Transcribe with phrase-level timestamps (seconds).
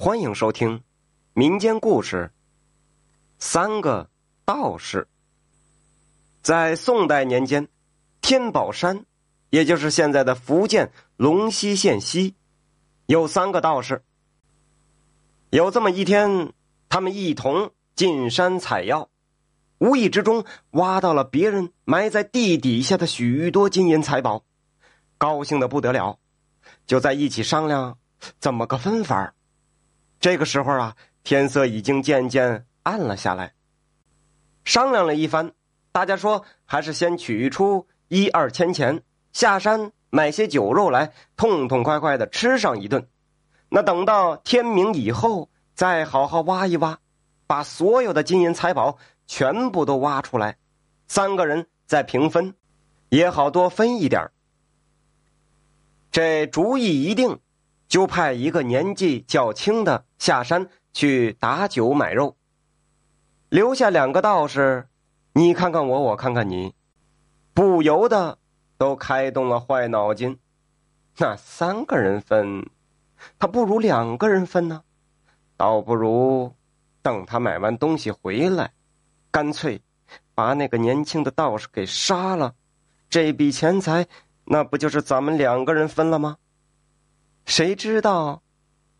[0.00, 0.84] 欢迎收听
[1.32, 2.30] 民间故事
[3.40, 4.08] 《三个
[4.44, 5.02] 道士》。
[6.40, 7.66] 在宋代年间，
[8.20, 9.04] 天宝山，
[9.50, 12.36] 也就是现在的福建龙溪县西，
[13.06, 14.04] 有三个道士。
[15.50, 16.52] 有这么一天，
[16.88, 19.08] 他们一同进山采药，
[19.78, 24.44] 无意之中挖到了别人埋在地底下的许多金银财宝，
[25.18, 26.20] 高兴的不得了，
[26.86, 27.98] 就在一起商量
[28.38, 29.34] 怎么个分法
[30.20, 33.54] 这个时候啊，天色已经渐渐暗了下来。
[34.64, 35.52] 商量了一番，
[35.92, 43.08] 大家说还是先取出一二千钱下山买些酒肉来，痛痛快快的吃上一顿。
[43.68, 46.98] 那等到天明以后，再好好挖一挖，
[47.46, 50.56] 把所有的金银财宝全部都挖出来，
[51.06, 52.54] 三个人再平分，
[53.10, 54.30] 也好多分一点
[56.10, 57.38] 这主意一定。
[57.88, 62.36] 就派一个年纪较轻的下山去打酒买肉，
[63.48, 64.86] 留下两个道士，
[65.32, 66.74] 你看看我，我看看你，
[67.54, 68.38] 不由得
[68.76, 70.38] 都开动了坏脑筋。
[71.16, 72.68] 那三个人分，
[73.38, 74.82] 他不如两个人分呢，
[75.56, 76.54] 倒不如
[77.00, 78.72] 等他买完东西回来，
[79.30, 79.80] 干脆
[80.34, 82.54] 把那个年轻的道士给杀了，
[83.08, 84.06] 这笔钱财
[84.44, 86.36] 那不就是咱们两个人分了吗？
[87.48, 88.42] 谁知道，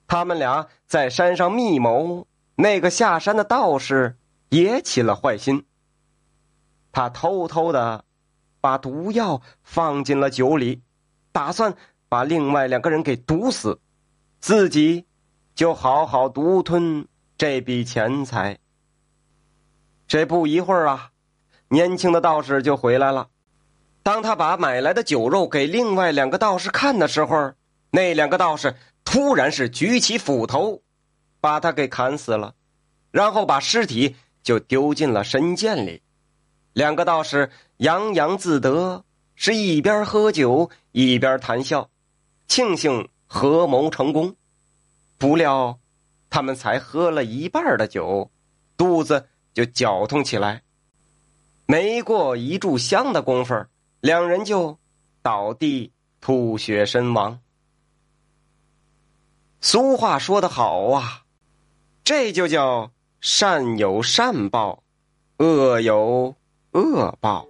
[0.06, 2.26] 他们俩在山上密谋。
[2.54, 4.16] 那个下山的道士
[4.48, 5.66] 也起了坏心。
[6.90, 8.06] 他偷偷的
[8.60, 10.80] 把毒药放进了酒里，
[11.30, 11.74] 打算
[12.08, 13.78] 把另外两个人给毒死，
[14.40, 15.04] 自己
[15.54, 18.58] 就好好独吞这笔钱财。
[20.06, 21.10] 这不一会儿啊，
[21.68, 23.28] 年轻的道士就回来了。
[24.02, 27.52] 当他把买来的酒肉给另外两个道士看的时候，
[27.90, 30.82] 那两个道士突然是举起斧头，
[31.40, 32.54] 把他给砍死了，
[33.10, 36.02] 然后把尸体就丢进了深涧里。
[36.74, 39.04] 两个道士洋洋自得，
[39.34, 41.90] 是一边喝酒一边谈笑，
[42.46, 44.36] 庆幸合谋成功。
[45.16, 45.78] 不料，
[46.28, 48.30] 他们才喝了一半的酒，
[48.76, 50.62] 肚子就绞痛起来。
[51.66, 53.64] 没过一炷香的功夫，
[54.00, 54.78] 两人就
[55.22, 57.40] 倒地吐血身亡。
[59.60, 61.22] 俗话说得好啊，
[62.04, 64.82] 这就叫善有善报，
[65.38, 66.34] 恶有
[66.72, 67.46] 恶报。